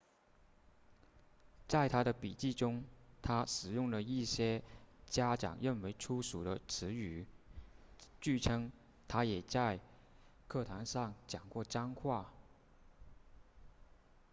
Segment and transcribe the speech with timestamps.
[1.67, 2.83] 在他的笔记中
[3.21, 4.63] 他使用了一些
[5.05, 7.27] 家长认为粗俗的词语
[8.19, 8.71] 据称
[9.07, 9.79] 他也在
[10.47, 12.33] 课堂上讲过脏话